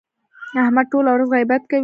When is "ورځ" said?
1.13-1.27